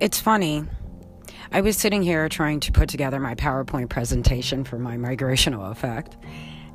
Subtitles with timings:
[0.00, 0.64] It's funny.
[1.50, 6.16] I was sitting here trying to put together my PowerPoint presentation for my migrational effect,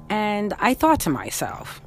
[0.09, 1.81] and I thought to myself,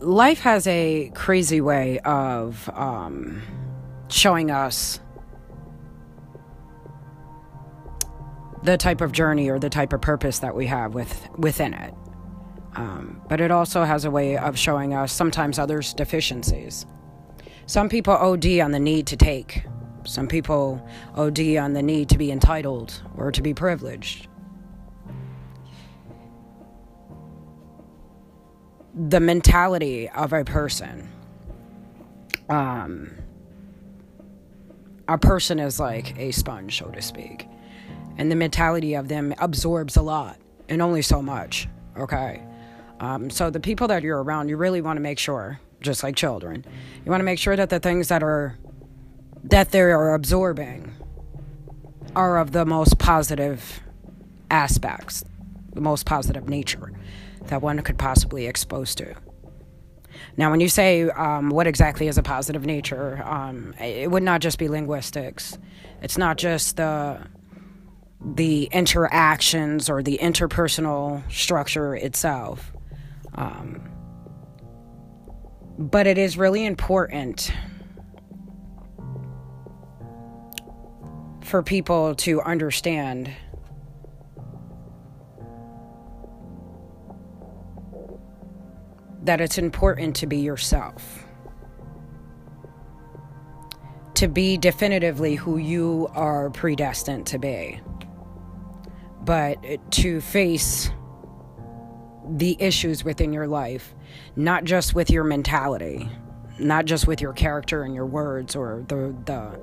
[0.00, 3.42] life has a crazy way of um,
[4.08, 5.00] showing us
[8.62, 11.94] the type of journey or the type of purpose that we have with within it.
[12.74, 16.86] Um, but it also has a way of showing us sometimes others' deficiencies.
[17.66, 19.64] Some people OD on the need to take.
[20.04, 20.80] Some people
[21.16, 24.28] OD on the need to be entitled or to be privileged.
[28.94, 31.10] The mentality of a person.
[32.48, 33.10] Um,
[35.08, 37.48] a person is like a sponge, so to speak.
[38.16, 41.68] And the mentality of them absorbs a lot and only so much.
[41.98, 42.42] Okay.
[43.00, 46.16] Um, so the people that you're around, you really want to make sure, just like
[46.16, 46.64] children,
[47.04, 48.58] you want to make sure that the things that are
[49.44, 50.92] that they are absorbing
[52.16, 53.80] are of the most positive
[54.50, 55.24] aspects,
[55.72, 56.92] the most positive nature
[57.46, 59.14] that one could possibly expose to.
[60.36, 64.40] Now, when you say um, what exactly is a positive nature, um, it would not
[64.40, 65.58] just be linguistics.
[66.02, 67.20] It's not just the
[68.34, 72.72] the interactions or the interpersonal structure itself.
[73.34, 73.95] Um,
[75.78, 77.52] but it is really important
[81.42, 83.30] for people to understand
[89.22, 91.24] that it's important to be yourself.
[94.14, 97.80] To be definitively who you are predestined to be.
[99.22, 99.58] But
[99.92, 100.90] to face
[102.28, 103.94] the issues within your life,
[104.34, 106.08] not just with your mentality,
[106.58, 109.60] not just with your character and your words or the the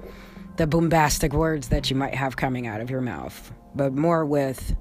[0.56, 4.76] the bombastic words that you might have coming out of your mouth, but more with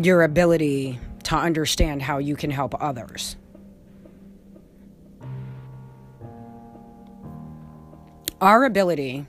[0.00, 3.36] your ability to understand how you can help others.
[8.40, 9.26] Our ability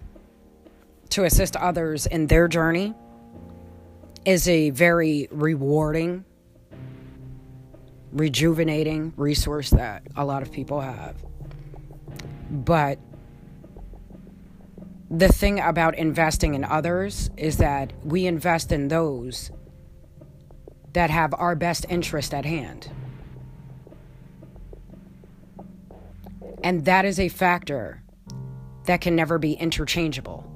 [1.09, 2.95] to assist others in their journey
[4.25, 6.25] is a very rewarding,
[8.11, 11.15] rejuvenating resource that a lot of people have.
[12.49, 12.99] But
[15.09, 19.51] the thing about investing in others is that we invest in those
[20.93, 22.89] that have our best interest at hand.
[26.63, 28.03] And that is a factor
[28.85, 30.49] that can never be interchangeable.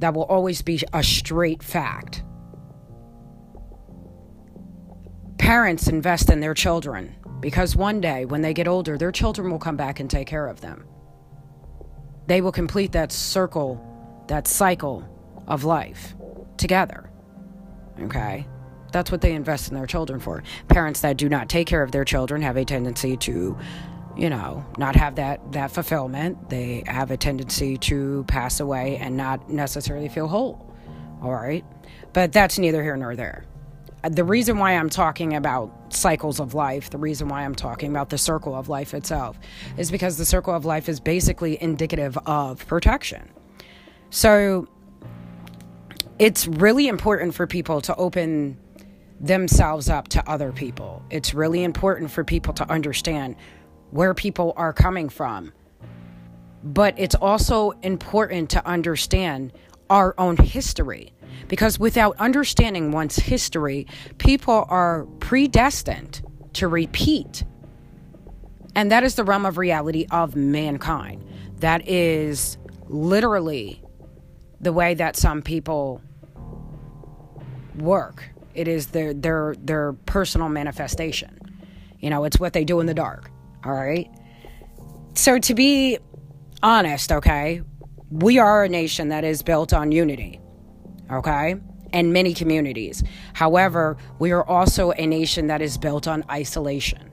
[0.00, 2.23] That will always be a straight fact.
[5.54, 9.60] Parents invest in their children because one day when they get older, their children will
[9.60, 10.84] come back and take care of them.
[12.26, 13.80] They will complete that circle,
[14.26, 15.08] that cycle
[15.46, 16.16] of life
[16.56, 17.08] together.
[18.00, 18.48] Okay?
[18.90, 20.42] That's what they invest in their children for.
[20.66, 23.56] Parents that do not take care of their children have a tendency to,
[24.16, 26.50] you know, not have that, that fulfillment.
[26.50, 30.74] They have a tendency to pass away and not necessarily feel whole.
[31.22, 31.64] All right?
[32.12, 33.44] But that's neither here nor there
[34.10, 38.10] the reason why I'm talking about cycles of life, the reason why I'm talking about
[38.10, 39.38] the circle of life itself,
[39.76, 43.30] is because the circle of life is basically indicative of protection.
[44.10, 44.68] So
[46.18, 48.58] it's really important for people to open
[49.20, 51.02] themselves up to other people.
[51.10, 53.36] It's really important for people to understand
[53.90, 55.52] where people are coming from.
[56.62, 59.52] But it's also important to understand
[59.88, 61.13] our own history
[61.48, 63.86] because without understanding one's history,
[64.18, 66.22] people are predestined
[66.54, 67.44] to repeat.
[68.74, 71.24] And that is the realm of reality of mankind.
[71.58, 73.82] That is literally
[74.60, 76.02] the way that some people
[77.76, 78.28] work.
[78.54, 81.38] It is their their their personal manifestation.
[81.98, 83.30] You know, it's what they do in the dark.
[83.64, 84.10] All right?
[85.14, 85.98] So to be
[86.62, 87.62] honest, okay?
[88.10, 90.40] We are a nation that is built on unity
[91.10, 91.56] okay?
[91.92, 93.02] And many communities.
[93.34, 97.10] However, we are also a nation that is built on isolation.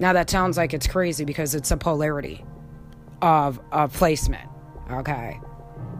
[0.00, 2.44] Now, that sounds like it's crazy because it's a polarity
[3.20, 4.48] of, of placement,
[4.92, 5.40] okay?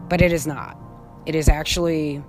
[0.07, 0.77] But it is not.
[1.25, 2.23] It is actually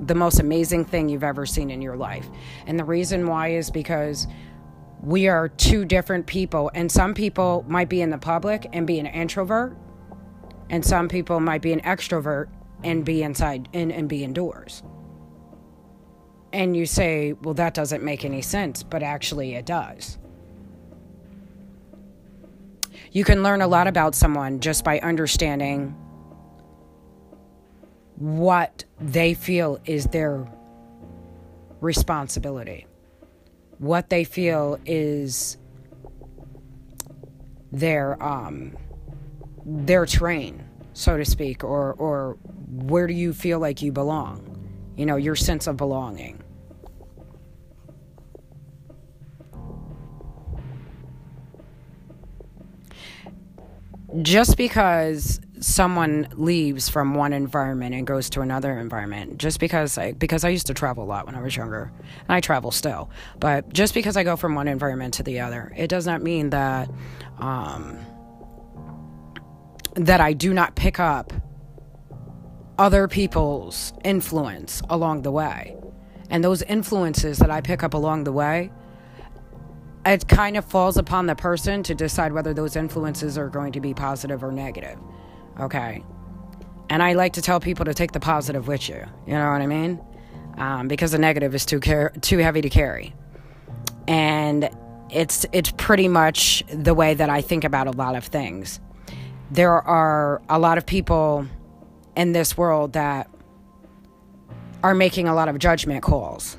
[0.00, 2.28] the most amazing thing you've ever seen in your life.
[2.66, 4.26] And the reason why is because
[5.02, 6.70] we are two different people.
[6.74, 9.76] And some people might be in the public and be an introvert,
[10.70, 12.48] and some people might be an extrovert
[12.84, 14.82] and be inside and, and be indoors.
[16.52, 20.18] And you say, well, that doesn't make any sense, but actually it does.
[23.10, 25.96] You can learn a lot about someone just by understanding
[28.16, 30.46] what they feel is their
[31.80, 32.86] responsibility,
[33.78, 35.56] what they feel is
[37.72, 38.76] their um,
[39.64, 42.36] their train, so to speak, or or
[42.68, 44.48] where do you feel like you belong?
[44.96, 46.42] You know, your sense of belonging.
[54.20, 60.12] Just because someone leaves from one environment and goes to another environment just because I
[60.12, 61.92] because I used to travel a lot when I was younger.
[62.20, 65.72] And I travel still but just because I go from one environment to the other
[65.76, 66.90] it does not mean that
[67.38, 67.98] um,
[69.94, 71.32] that I do not pick up
[72.78, 75.76] other people's influence along the way.
[76.30, 78.72] And those influences that I pick up along the way
[80.04, 83.80] it kind of falls upon the person to decide whether those influences are going to
[83.80, 84.98] be positive or negative
[85.60, 86.02] Okay.
[86.88, 89.04] And I like to tell people to take the positive with you.
[89.26, 90.00] You know what I mean?
[90.58, 93.14] Um, because the negative is too car- too heavy to carry.
[94.06, 94.68] And
[95.10, 98.80] it's it's pretty much the way that I think about a lot of things.
[99.50, 101.46] There are a lot of people
[102.16, 103.30] in this world that
[104.82, 106.56] are making a lot of judgment calls.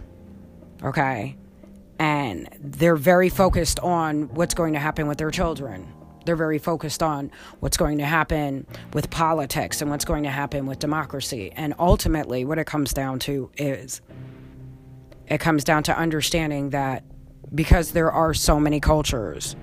[0.84, 1.36] Okay?
[2.00, 5.94] And they're very focused on what's going to happen with their children
[6.26, 10.66] they're very focused on what's going to happen with politics and what's going to happen
[10.66, 11.52] with democracy.
[11.56, 14.02] And ultimately, what it comes down to is
[15.28, 17.04] it comes down to understanding that
[17.54, 19.56] because there are so many cultures,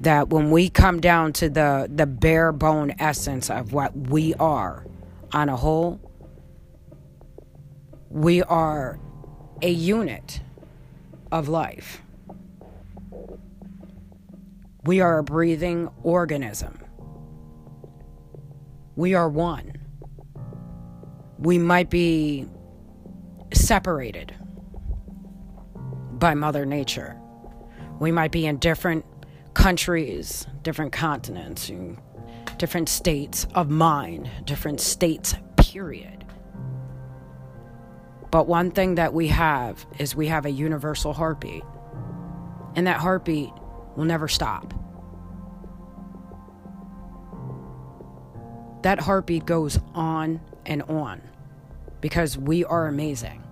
[0.00, 4.86] that when we come down to the, the bare bone essence of what we are
[5.32, 6.00] on a whole,
[8.10, 8.98] we are
[9.62, 10.40] a unit
[11.32, 12.02] of life.
[14.86, 16.78] We are a breathing organism.
[18.94, 19.72] We are one.
[21.38, 22.46] We might be
[23.52, 24.32] separated
[26.12, 27.20] by Mother Nature.
[27.98, 29.04] We might be in different
[29.54, 31.68] countries, different continents,
[32.56, 36.24] different states of mind, different states, period.
[38.30, 41.64] But one thing that we have is we have a universal heartbeat.
[42.76, 43.50] And that heartbeat
[43.96, 44.74] will never stop.
[48.82, 51.20] That heartbeat goes on and on
[52.00, 53.42] because we are amazing.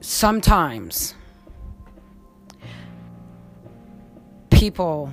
[0.00, 1.14] Sometimes
[4.50, 5.12] people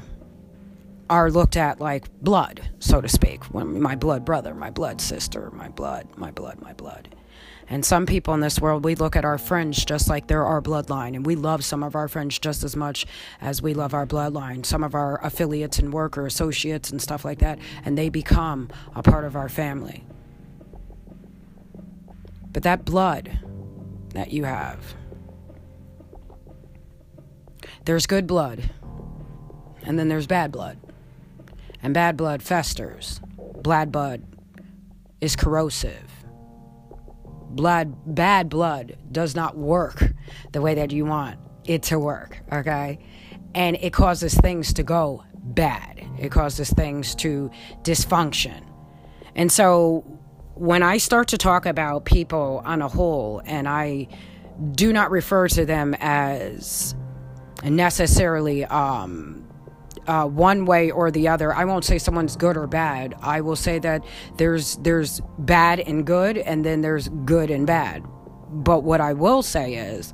[1.10, 3.54] are looked at like blood, so to speak.
[3.54, 7.16] My blood brother, my blood sister, my blood, my blood, my blood.
[7.70, 10.62] And some people in this world, we look at our friends just like they're our
[10.62, 13.06] bloodline, and we love some of our friends just as much
[13.40, 14.66] as we love our bloodline.
[14.66, 19.02] Some of our affiliates and worker associates and stuff like that, and they become a
[19.02, 20.04] part of our family.
[22.52, 23.40] But that blood
[24.10, 24.96] that you have,
[27.86, 28.70] there's good blood,
[29.84, 30.78] and then there's bad blood.
[31.82, 33.20] And bad blood festers.
[33.62, 34.24] Bad blood
[35.20, 36.13] is corrosive
[37.56, 40.14] blood, bad blood does not work
[40.52, 43.00] the way that you want it to work, okay?
[43.56, 46.06] And it causes things to go bad.
[46.20, 47.52] It causes things to
[47.84, 48.64] dysfunction.
[49.36, 50.04] And so
[50.56, 54.08] when I start to talk about people on a whole, and I
[54.74, 56.96] do not refer to them as
[57.64, 59.43] necessarily um,
[60.08, 61.54] uh, one way or the other.
[61.54, 63.16] I won't say someone's good or bad.
[63.22, 64.04] I will say that
[64.38, 68.04] there's there's bad and good, and then there's good and bad.
[68.50, 70.14] But what I will say is,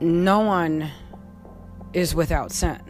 [0.00, 0.90] no one
[1.92, 2.80] is without sin.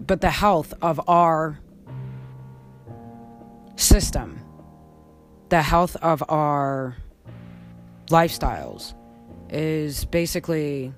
[0.00, 1.61] But the health of our
[3.82, 4.40] system,
[5.48, 6.96] the health of our
[8.08, 8.94] lifestyles
[9.50, 10.92] is basically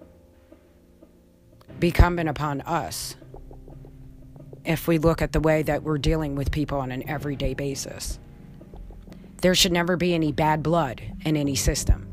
[1.81, 3.17] incumbent upon us
[4.65, 8.19] if we look at the way that we're dealing with people on an everyday basis.
[9.43, 12.09] There should never be any bad blood in any system.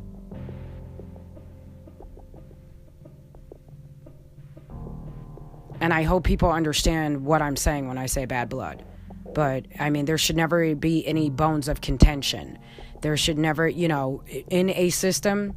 [5.79, 8.83] And I hope people understand what I'm saying when I say bad blood.
[9.33, 12.57] But I mean, there should never be any bones of contention.
[13.01, 15.55] There should never, you know, in a system,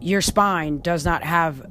[0.00, 1.64] your spine does not have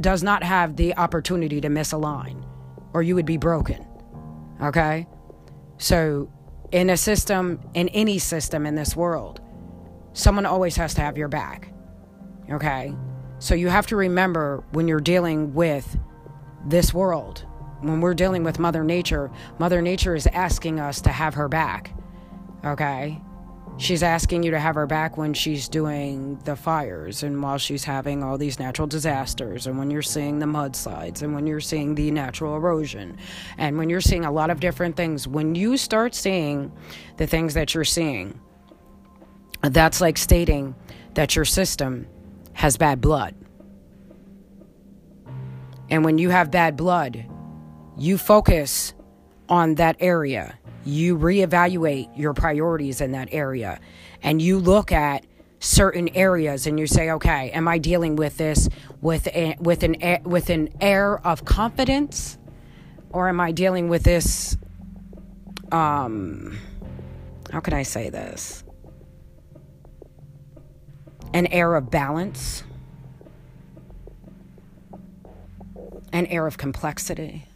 [0.00, 2.46] does not have the opportunity to miss a line
[2.92, 3.86] or you would be broken.
[4.62, 5.06] Okay?
[5.78, 6.30] So,
[6.70, 9.40] in a system, in any system in this world,
[10.12, 11.72] someone always has to have your back.
[12.50, 12.94] Okay?
[13.38, 15.98] So, you have to remember when you're dealing with
[16.66, 17.44] this world,
[17.82, 21.92] when we're dealing with Mother Nature, Mother Nature is asking us to have her back.
[22.64, 23.20] Okay?
[23.78, 27.84] She's asking you to have her back when she's doing the fires and while she's
[27.84, 31.94] having all these natural disasters and when you're seeing the mudslides and when you're seeing
[31.94, 33.16] the natural erosion
[33.58, 35.26] and when you're seeing a lot of different things.
[35.26, 36.70] When you start seeing
[37.16, 38.38] the things that you're seeing,
[39.62, 40.74] that's like stating
[41.14, 42.06] that your system
[42.52, 43.34] has bad blood.
[45.88, 47.26] And when you have bad blood,
[47.96, 48.94] you focus
[49.48, 50.58] on that area.
[50.84, 53.78] You reevaluate your priorities in that area.
[54.22, 55.26] And you look at
[55.60, 58.68] certain areas and you say okay am i dealing with this
[59.00, 59.94] with a, with an
[60.24, 62.36] with an air of confidence?
[63.10, 64.56] Or am i dealing with this
[65.70, 66.58] um
[67.52, 68.64] how can i say this?
[71.32, 72.64] An air of balance?
[76.12, 77.46] An air of complexity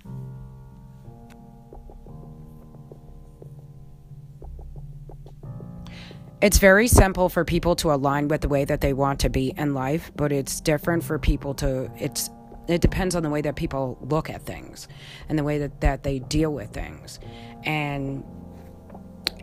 [6.43, 9.55] It's very simple for people to align with the way that they want to be
[9.57, 12.29] in life, but it's different for people to it's
[12.69, 14.89] it depends on the way that people look at things
[15.29, 17.21] and the way that, that they deal with things.
[17.65, 18.25] And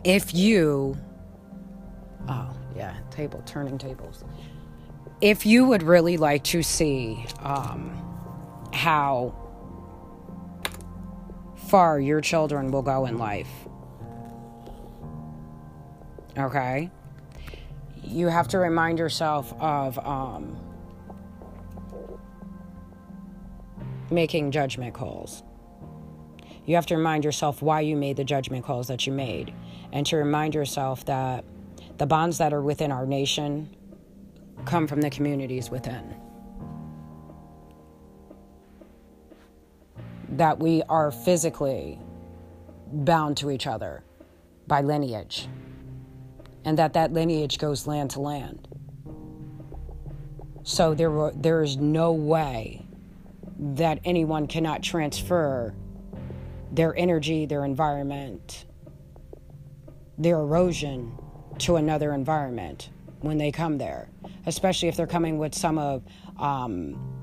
[0.04, 0.96] if you
[2.28, 4.24] oh yeah, table turning tables.
[5.20, 8.00] If you would really like to see um,
[8.72, 9.34] how
[11.68, 13.48] far your children will go in life
[16.36, 16.90] Okay?
[18.02, 20.58] You have to remind yourself of um,
[24.10, 25.42] making judgment calls.
[26.66, 29.54] You have to remind yourself why you made the judgment calls that you made,
[29.92, 31.44] and to remind yourself that
[31.98, 33.74] the bonds that are within our nation
[34.64, 36.14] come from the communities within.
[40.30, 41.98] That we are physically
[42.92, 44.02] bound to each other
[44.66, 45.48] by lineage
[46.64, 48.68] and that that lineage goes land to land.
[50.62, 52.86] So there, were, there is no way
[53.58, 55.74] that anyone cannot transfer
[56.72, 58.64] their energy, their environment,
[60.16, 61.12] their erosion
[61.58, 62.90] to another environment
[63.20, 64.08] when they come there,
[64.46, 66.02] especially if they're coming with some of
[66.38, 67.14] um,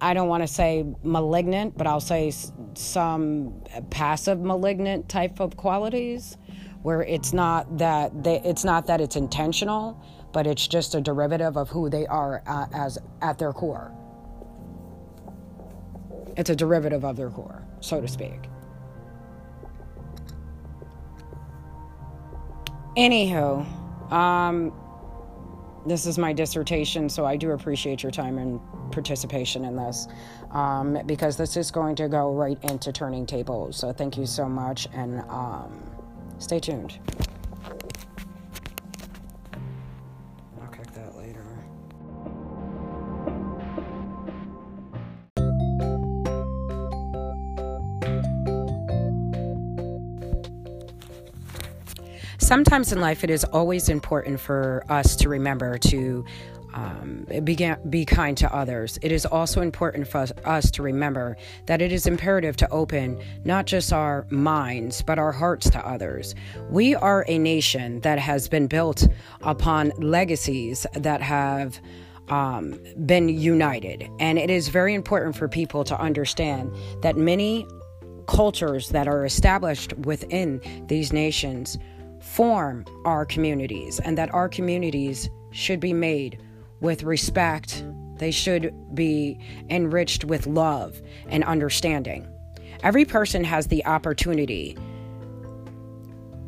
[0.00, 2.32] I don't want to say malignant, but I'll say
[2.78, 6.36] some passive malignant type of qualities
[6.82, 11.56] where it's not that they, it's not that it's intentional, but it's just a derivative
[11.56, 13.92] of who they are uh, as at their core.
[16.36, 18.48] It's a derivative of their core, so to speak.
[22.96, 23.66] Anywho,
[24.12, 24.72] um,
[25.86, 28.60] this is my dissertation, so I do appreciate your time and
[28.90, 30.08] participation in this
[30.50, 33.76] um, because this is going to go right into turning tables.
[33.76, 35.82] So thank you so much and um,
[36.38, 36.98] stay tuned.
[52.50, 56.24] sometimes in life it is always important for us to remember to
[56.74, 58.98] um, be, be kind to others.
[59.02, 61.36] It is also important for us to remember
[61.66, 66.34] that it is imperative to open not just our minds, but our hearts to others.
[66.70, 69.06] We are a nation that has been built
[69.42, 71.80] upon legacies that have.
[72.28, 74.08] Um, been united.
[74.20, 76.72] And it is very important for people to understand
[77.02, 77.66] that many
[78.28, 81.76] cultures that are established within these nations
[82.20, 86.40] form our communities and that our communities should be made
[86.80, 87.84] with respect.
[88.16, 92.28] They should be enriched with love and understanding.
[92.82, 94.76] Every person has the opportunity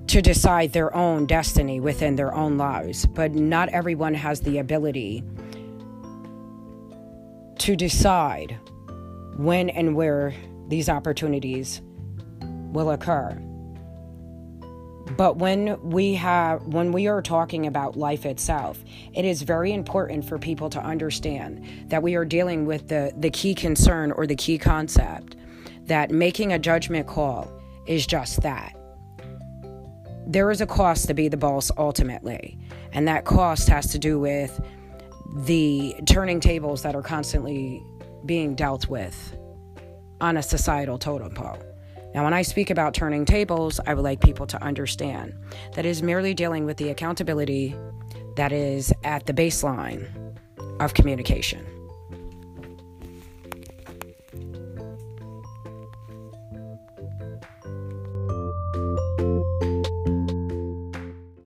[0.09, 5.23] to decide their own destiny within their own lives, but not everyone has the ability
[7.59, 8.59] to decide
[9.37, 10.35] when and where
[10.69, 11.81] these opportunities
[12.73, 13.41] will occur.
[15.17, 18.83] But when we have when we are talking about life itself,
[19.15, 23.31] it is very important for people to understand that we are dealing with the the
[23.31, 25.37] key concern or the key concept
[25.87, 27.51] that making a judgment call
[27.87, 28.77] is just that.
[30.27, 32.59] There is a cost to be the boss ultimately,
[32.93, 34.61] and that cost has to do with
[35.35, 37.83] the turning tables that are constantly
[38.25, 39.37] being dealt with
[40.21, 41.59] on a societal totem pole.
[42.15, 45.35] Now, when I speak about turning tables, I would like people to understand
[45.75, 47.75] that is merely dealing with the accountability
[48.37, 50.07] that is at the baseline
[50.81, 51.72] of communication.